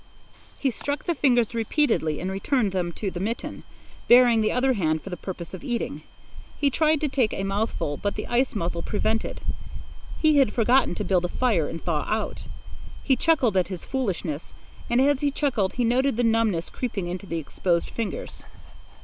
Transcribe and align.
He 0.57 0.71
struck 0.71 1.03
the 1.03 1.13
fingers 1.13 1.53
repeatedly 1.53 2.19
and 2.19 2.31
returned 2.31 2.71
them 2.71 2.91
to 2.93 3.11
the 3.11 3.19
mitten, 3.19 3.61
baring 4.07 4.41
the 4.41 4.51
other 4.51 4.73
hand 4.73 5.03
for 5.03 5.11
the 5.11 5.15
purpose 5.15 5.53
of 5.53 5.63
eating. 5.63 6.01
He 6.57 6.71
tried 6.71 6.99
to 7.01 7.07
take 7.07 7.33
a 7.33 7.43
mouthful, 7.43 7.97
but 7.97 8.15
the 8.15 8.25
ice 8.25 8.55
muzzle 8.55 8.81
prevented. 8.81 9.41
He 10.19 10.37
had 10.37 10.53
forgotten 10.53 10.95
to 10.95 11.03
build 11.03 11.25
a 11.25 11.27
fire 11.27 11.69
and 11.69 11.83
thaw 11.83 12.07
out. 12.09 12.45
He 13.03 13.15
chuckled 13.15 13.55
at 13.55 13.67
his 13.67 13.85
foolishness, 13.85 14.55
and 14.89 14.99
as 14.99 15.21
he 15.21 15.29
chuckled 15.29 15.73
he 15.73 15.85
noted 15.85 16.17
the 16.17 16.23
numbness 16.23 16.71
creeping 16.71 17.05
into 17.05 17.27
the 17.27 17.37
exposed 17.37 17.91
fingers. 17.91 18.43